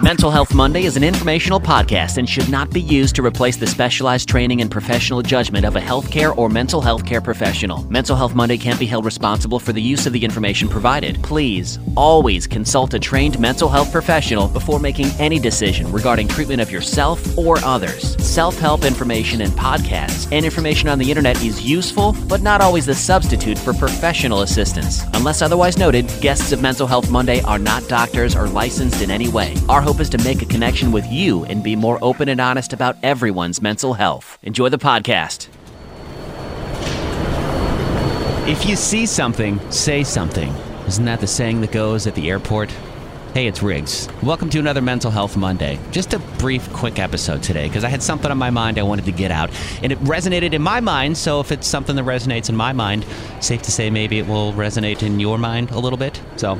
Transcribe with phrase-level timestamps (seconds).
[0.00, 3.66] Mental Health Monday is an informational podcast and should not be used to replace the
[3.66, 7.84] specialized training and professional judgment of a healthcare or mental health care professional.
[7.90, 11.22] Mental Health Monday can't be held responsible for the use of the information provided.
[11.22, 16.70] Please always consult a trained mental health professional before making any decision regarding treatment of
[16.70, 18.16] yourself or others.
[18.24, 22.86] Self help information and podcasts and information on the internet is useful, but not always
[22.86, 25.02] the substitute for professional assistance.
[25.14, 29.28] Unless otherwise noted, guests of Mental Health Monday are not doctors or licensed in any
[29.28, 29.54] way.
[29.68, 32.72] Our hope is to make a connection with you and be more open and honest
[32.72, 34.38] about everyone's mental health.
[34.44, 35.48] Enjoy the podcast.
[38.48, 40.50] If you see something, say something.
[40.86, 42.70] Isn't that the saying that goes at the airport?
[43.34, 44.08] Hey, it's Riggs.
[44.22, 45.80] Welcome to another Mental Health Monday.
[45.90, 49.06] Just a brief, quick episode today because I had something on my mind I wanted
[49.06, 49.50] to get out.
[49.82, 53.04] And it resonated in my mind, so if it's something that resonates in my mind,
[53.40, 56.20] safe to say maybe it will resonate in your mind a little bit.
[56.36, 56.56] So,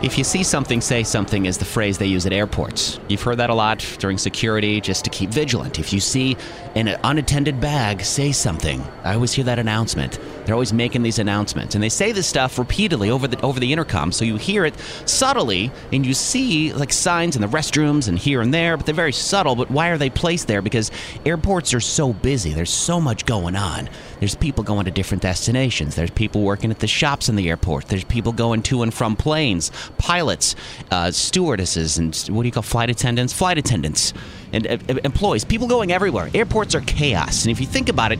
[0.00, 3.00] if you see something, say something is the phrase they use at airports.
[3.08, 5.80] You've heard that a lot during security just to keep vigilant.
[5.80, 6.36] If you see
[6.76, 8.80] an unattended bag, say something.
[9.02, 10.20] I always hear that announcement.
[10.44, 13.72] They're always making these announcements, and they say this stuff repeatedly over the over the
[13.72, 14.74] intercom, so you hear it
[15.04, 18.94] subtly, and you see like signs in the restrooms and here and there, but they're
[18.94, 19.56] very subtle.
[19.56, 20.62] But why are they placed there?
[20.62, 20.92] Because
[21.26, 22.52] airports are so busy.
[22.52, 23.90] There's so much going on.
[24.20, 25.94] There's people going to different destinations.
[25.94, 27.86] There's people working at the shops in the airport.
[27.86, 30.56] There's people going to and from planes, pilots,
[30.90, 33.32] uh, stewardesses, and what do you call flight attendants?
[33.32, 34.12] Flight attendants
[34.52, 35.44] and uh, employees.
[35.44, 36.30] People going everywhere.
[36.34, 38.18] Airports are chaos, and if you think about it,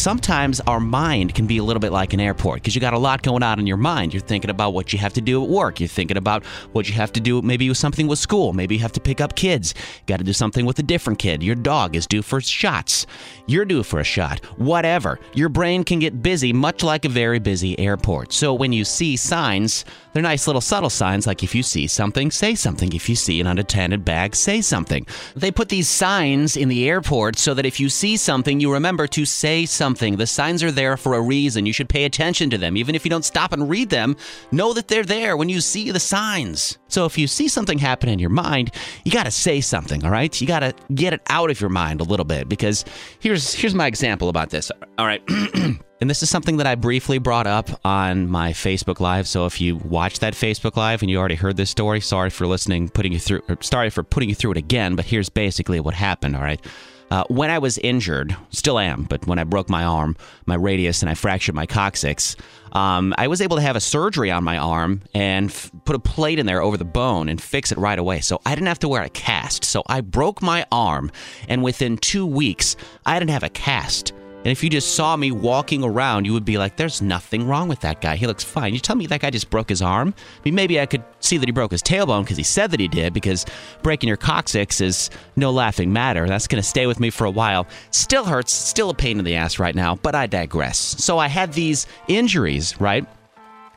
[0.00, 2.98] sometimes our mind can be a little bit like an airport because you got a
[2.98, 4.14] lot going on in your mind.
[4.14, 5.78] You're thinking about what you have to do at work.
[5.78, 8.52] You're thinking about what you have to do maybe with something with school.
[8.52, 9.74] Maybe you have to pick up kids.
[9.76, 11.42] You got to do something with a different kid.
[11.42, 13.06] Your dog is due for shots.
[13.46, 14.44] You're due for a shot.
[14.56, 15.20] Whatever.
[15.34, 18.32] Your brain can get busy, much like a very busy airport.
[18.32, 22.30] So when you see signs, they're nice little subtle signs like if you see something,
[22.30, 22.92] say something.
[22.92, 25.06] If you see an unattended bag, say something.
[25.36, 29.06] They put these signs in the airport so that if you see something, you remember
[29.08, 29.89] to say something.
[29.94, 31.66] The signs are there for a reason.
[31.66, 32.76] You should pay attention to them.
[32.76, 34.16] Even if you don't stop and read them,
[34.52, 36.78] know that they're there when you see the signs.
[36.88, 38.72] So if you see something happen in your mind,
[39.04, 40.40] you got to say something, all right?
[40.40, 42.84] You got to get it out of your mind a little bit because
[43.20, 44.70] here's here's my example about this.
[44.98, 45.22] All right.
[46.00, 49.28] And this is something that I briefly brought up on my Facebook Live.
[49.28, 52.46] So if you watched that Facebook Live and you already heard this story, sorry for
[52.46, 54.96] listening, putting you through, sorry for putting you through it again.
[54.96, 56.36] But here's basically what happened.
[56.36, 56.64] All right.
[57.10, 60.16] Uh, when I was injured, still am, but when I broke my arm,
[60.46, 62.36] my radius, and I fractured my coccyx,
[62.72, 65.98] um, I was able to have a surgery on my arm and f- put a
[65.98, 68.20] plate in there over the bone and fix it right away.
[68.20, 69.64] So I didn't have to wear a cast.
[69.64, 71.10] So I broke my arm,
[71.48, 74.12] and within two weeks, I didn't have a cast.
[74.42, 77.68] And if you just saw me walking around, you would be like, there's nothing wrong
[77.68, 78.16] with that guy.
[78.16, 78.72] He looks fine.
[78.72, 80.14] You tell me that guy just broke his arm?
[80.16, 82.80] I mean, maybe I could see that he broke his tailbone because he said that
[82.80, 83.44] he did, because
[83.82, 86.26] breaking your coccyx is no laughing matter.
[86.26, 87.66] That's going to stay with me for a while.
[87.90, 90.78] Still hurts, still a pain in the ass right now, but I digress.
[90.78, 93.06] So I had these injuries, right?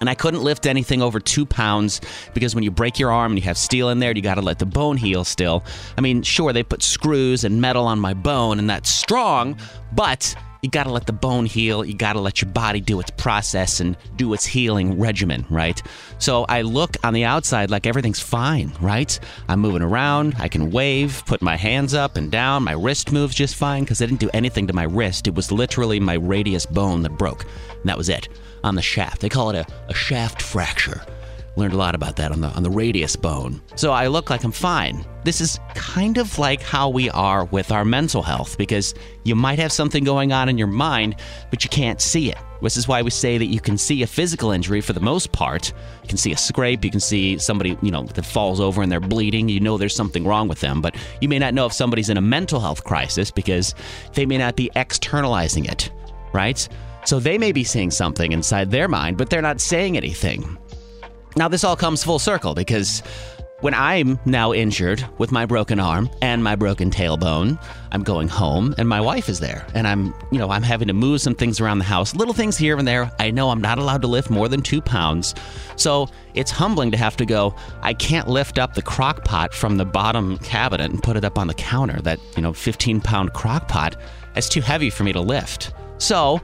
[0.00, 2.00] and I couldn't lift anything over two pounds
[2.34, 4.40] because when you break your arm and you have steel in there, you got to
[4.40, 5.62] let the bone heal still.
[5.96, 9.56] I mean, sure, they put screws and metal on my bone, and that's strong,
[9.92, 11.84] but you got to let the bone heal.
[11.84, 15.82] You got to let your body do its process and do its healing regimen, right?
[16.20, 19.18] So I look on the outside like everything's fine, right?
[19.48, 20.36] I'm moving around.
[20.38, 22.62] I can wave, put my hands up and down.
[22.62, 25.26] My wrist moves just fine because I didn't do anything to my wrist.
[25.26, 27.42] It was literally my radius bone that broke.
[27.42, 28.28] And that was it
[28.62, 29.20] on the shaft.
[29.20, 31.04] They call it a, a shaft fracture.
[31.56, 33.60] Learned a lot about that on the on the radius bone.
[33.74, 35.04] So I look like I'm fine.
[35.24, 38.94] This is kind of like how we are with our mental health because
[39.24, 41.16] you might have something going on in your mind,
[41.50, 42.38] but you can't see it.
[42.62, 45.32] This is why we say that you can see a physical injury for the most
[45.32, 45.72] part.
[46.02, 48.90] You can see a scrape, you can see somebody, you know, that falls over and
[48.90, 49.48] they're bleeding.
[49.48, 52.16] You know there's something wrong with them, but you may not know if somebody's in
[52.16, 53.74] a mental health crisis because
[54.14, 55.90] they may not be externalizing it,
[56.32, 56.66] right?
[57.04, 60.56] So they may be seeing something inside their mind, but they're not saying anything.
[61.36, 63.02] Now, this all comes full circle because
[63.62, 67.62] when I'm now injured with my broken arm and my broken tailbone,
[67.92, 69.64] I'm going home and my wife is there.
[69.72, 72.56] And I'm, you know, I'm having to move some things around the house, little things
[72.56, 73.10] here and there.
[73.20, 75.34] I know I'm not allowed to lift more than two pounds.
[75.76, 79.76] So it's humbling to have to go, I can't lift up the crock pot from
[79.76, 82.00] the bottom cabinet and put it up on the counter.
[82.02, 83.96] That, you know, 15 pound crock pot.
[84.34, 85.72] It's too heavy for me to lift.
[85.98, 86.40] So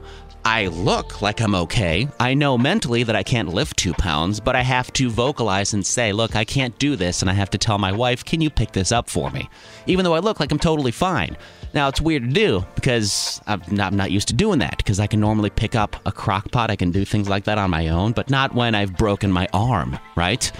[0.51, 2.07] I look like I'm okay.
[2.19, 5.85] I know mentally that I can't lift two pounds, but I have to vocalize and
[5.85, 7.21] say, look, I can't do this.
[7.21, 9.47] And I have to tell my wife, can you pick this up for me?
[9.85, 11.37] Even though I look like I'm totally fine.
[11.75, 14.99] Now, it's weird to do because I'm not, I'm not used to doing that because
[14.99, 16.71] I can normally pick up a crock pot.
[16.71, 19.47] I can do things like that on my own, but not when I've broken my
[19.53, 20.51] arm, right?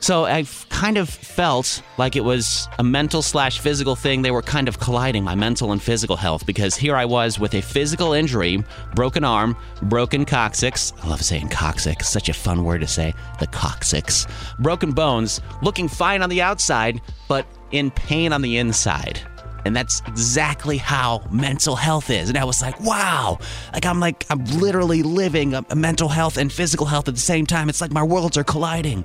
[0.00, 4.22] So I've kind of felt like it was a mental slash physical thing.
[4.22, 7.54] They were kind of colliding, my mental and physical health, because here I was with
[7.54, 8.62] a physical injury,
[8.94, 10.92] broken arm, broken coccyx.
[11.02, 13.12] I love saying coccyx, such a fun word to say.
[13.40, 14.26] The coccyx.
[14.60, 19.20] Broken bones, looking fine on the outside, but in pain on the inside.
[19.64, 22.28] And that's exactly how mental health is.
[22.28, 23.38] And I was like, wow,
[23.74, 27.44] like I'm like, I'm literally living a mental health and physical health at the same
[27.44, 27.68] time.
[27.68, 29.04] It's like my worlds are colliding.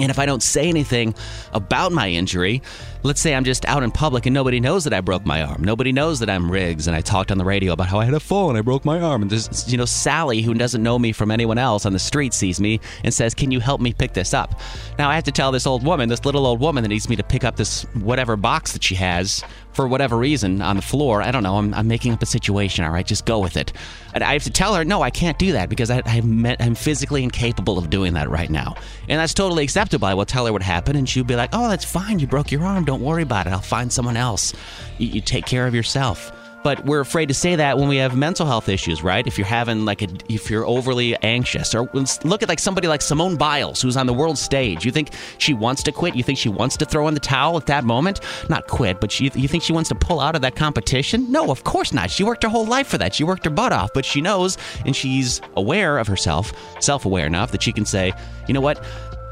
[0.00, 1.14] And if I don't say anything
[1.52, 2.62] about my injury,
[3.02, 5.62] let's say I'm just out in public and nobody knows that I broke my arm.
[5.62, 8.14] Nobody knows that I'm Riggs and I talked on the radio about how I had
[8.14, 9.22] a fall and I broke my arm.
[9.22, 12.32] And there's, you know, Sally, who doesn't know me from anyone else on the street,
[12.34, 14.60] sees me and says, Can you help me pick this up?
[14.98, 17.16] Now I have to tell this old woman, this little old woman that needs me
[17.16, 19.42] to pick up this whatever box that she has
[19.72, 21.22] for whatever reason on the floor.
[21.22, 21.56] I don't know.
[21.56, 23.06] I'm, I'm making up a situation, all right?
[23.06, 23.72] Just go with it.
[24.14, 26.74] And I have to tell her, no, I can't do that because I, I'm, I'm
[26.74, 28.76] physically incapable of doing that right now.
[29.08, 30.06] And that's totally acceptable.
[30.06, 32.18] I will tell her what happened and she'll be like, oh, that's fine.
[32.18, 32.84] You broke your arm.
[32.84, 33.52] Don't worry about it.
[33.52, 34.52] I'll find someone else.
[34.98, 36.32] You, you take care of yourself.
[36.62, 39.26] But we're afraid to say that when we have mental health issues, right?
[39.26, 43.02] If you're having like a, if you're overly anxious, or look at like somebody like
[43.02, 44.84] Simone Biles, who's on the world stage.
[44.84, 46.14] You think she wants to quit?
[46.14, 48.20] You think she wants to throw in the towel at that moment?
[48.48, 51.30] Not quit, but she, you think she wants to pull out of that competition?
[51.30, 52.10] No, of course not.
[52.10, 53.14] She worked her whole life for that.
[53.14, 57.52] She worked her butt off, but she knows and she's aware of herself, self-aware enough
[57.52, 58.12] that she can say,
[58.46, 58.84] you know what?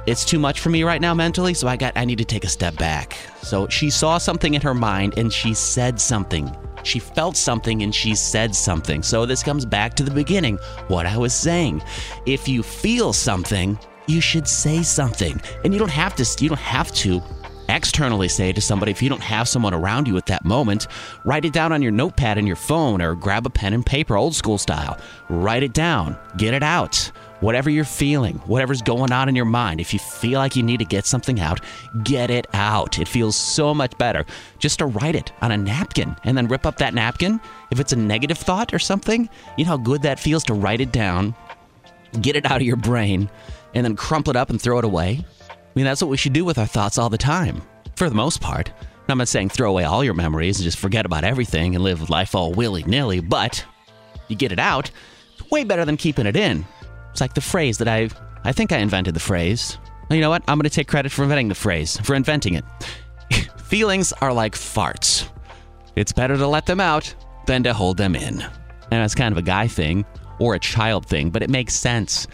[0.07, 2.43] it's too much for me right now mentally so i got i need to take
[2.43, 6.51] a step back so she saw something in her mind and she said something
[6.83, 9.03] she felt something and she said something.
[9.03, 11.83] So this comes back to the beginning what i was saying.
[12.27, 13.79] If you feel something
[14.11, 15.41] you should say something.
[15.65, 17.23] And you don't have to you don't have to
[17.69, 18.91] externally say to somebody.
[18.91, 20.89] If you don't have someone around you at that moment
[21.25, 24.17] write it down on your notepad in your phone or grab a pen and paper
[24.17, 24.99] old school style.
[25.29, 26.19] Write it down.
[26.37, 30.39] Get it out whatever you're feeling, whatever's going on in your mind, if you feel
[30.39, 31.61] like you need to get something out,
[32.05, 32.99] get it out.
[32.99, 34.25] It feels so much better
[34.59, 37.41] just to write it on a napkin and then rip up that napkin.
[37.71, 40.81] If it's a negative thought or something, you know how good that feels to write
[40.81, 41.35] it down,
[42.21, 43.31] get it out of your brain,
[43.75, 45.25] and then crumple it up and throw it away.
[45.51, 47.63] I mean, that's what we should do with our thoughts all the time,
[47.97, 48.73] for the most part.
[49.09, 52.11] I'm not saying throw away all your memories and just forget about everything and live
[52.11, 53.65] life all willy nilly, but
[54.29, 54.91] you get it out,
[55.33, 56.65] it's way better than keeping it in.
[57.11, 58.11] It's like the phrase that I
[58.45, 59.79] I think I invented the phrase.
[60.11, 60.43] You know what?
[60.49, 62.65] I'm going to take credit for inventing the phrase, for inventing it.
[63.61, 65.29] Feelings are like farts.
[65.95, 67.15] It's better to let them out
[67.47, 68.43] than to hold them in.
[68.91, 70.05] And it's kind of a guy thing
[70.41, 72.27] or a child thing, but it makes sense.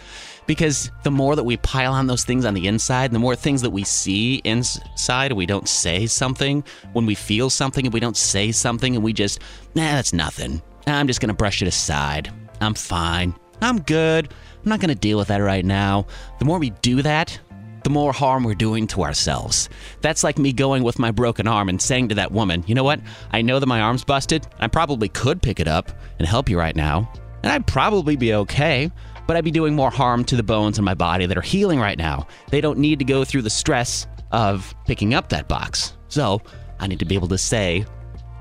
[0.47, 3.61] Because the more that we pile on those things on the inside, the more things
[3.63, 6.65] that we see inside, we don't say something.
[6.93, 9.41] When we feel something and we don't say something and we just,
[9.75, 10.63] nah, that's nothing.
[10.87, 12.33] I'm just going to brush it aside.
[12.61, 13.35] I'm fine.
[13.61, 14.33] I'm good.
[14.67, 16.09] I'm not going to deal with that right now.
[16.41, 17.39] The more we do that,
[17.85, 19.69] the more harm we're doing to ourselves.
[20.01, 22.83] That's like me going with my broken arm and saying to that woman, you know
[22.83, 22.99] what?
[23.31, 24.45] I know that my arm's busted.
[24.59, 27.09] I probably could pick it up and help you right now.
[27.45, 28.91] And I'd probably be okay,
[29.29, 31.79] but I'd be doing more harm to the bones in my body that are healing
[31.79, 32.27] right now.
[32.51, 35.97] They don't need to go through the stress of picking up that box.
[36.09, 36.43] So
[36.81, 37.87] I need to be able to say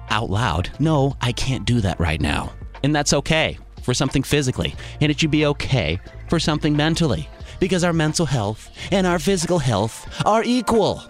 [0.09, 2.51] out loud, no, I can't do that right now.
[2.81, 7.29] And that's okay for something physically, and it should be okay for something mentally
[7.59, 11.03] because our mental health and our physical health are equal.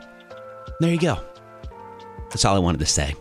[0.80, 1.20] There you go.
[2.30, 3.16] That's all I wanted to say.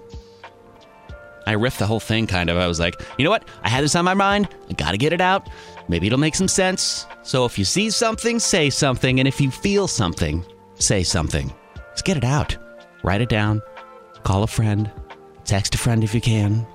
[1.47, 2.57] I riffed the whole thing kind of.
[2.57, 3.47] I was like, you know what?
[3.63, 4.49] I had this on my mind.
[4.71, 5.49] I got to get it out.
[5.89, 7.07] Maybe it'll make some sense.
[7.23, 9.19] So if you see something, say something.
[9.19, 10.45] And if you feel something,
[10.77, 11.53] say something.
[11.93, 12.57] Just get it out.
[13.03, 13.61] Write it down.
[14.23, 14.91] Call a friend.
[15.45, 16.67] Text a friend if you can.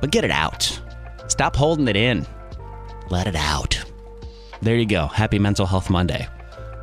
[0.00, 0.80] But get it out.
[1.28, 2.26] Stop holding it in.
[3.08, 3.82] Let it out.
[4.62, 5.06] There you go.
[5.06, 6.28] Happy Mental Health Monday.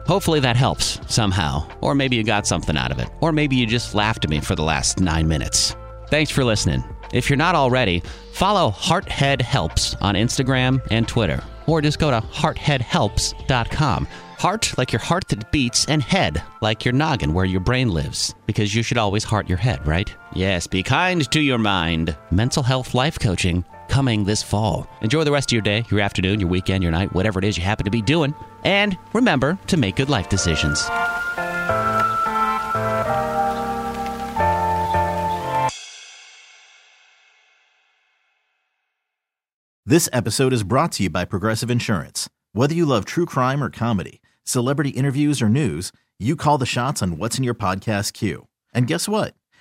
[0.08, 1.68] Hopefully that helps somehow.
[1.82, 3.10] Or maybe you got something out of it.
[3.22, 5.76] Or maybe you just laughed at me for the last nine minutes.
[6.10, 6.84] Thanks for listening.
[7.14, 8.02] If you're not already,
[8.34, 11.44] follow Hearthead Helps on Instagram and Twitter.
[11.68, 14.08] Or just go to heartheadhelps.com.
[14.40, 18.36] Heart like your heart that beats, and head like your noggin where your brain lives.
[18.46, 20.14] Because you should always heart your head, right?
[20.34, 22.16] Yes, be kind to your mind.
[22.30, 23.66] Mental health life coaching
[23.98, 24.88] coming this fall.
[25.01, 27.58] Enjoy the rest of your day, your afternoon, your weekend, your night, whatever it is
[27.58, 28.32] you happen to be doing.
[28.63, 30.86] And remember to make good life decisions.
[39.84, 42.30] This episode is brought to you by Progressive Insurance.
[42.54, 47.01] Whether you love true crime or comedy, celebrity interviews or news, you call the shots
[47.01, 48.48] on what's in your podcast queue.
[48.75, 49.34] And guess what?